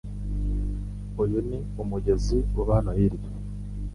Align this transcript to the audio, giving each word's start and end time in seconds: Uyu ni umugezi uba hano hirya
Uyu 1.21 1.39
ni 1.47 1.57
umugezi 1.81 2.37
uba 2.59 2.71
hano 2.77 2.91
hirya 2.97 3.29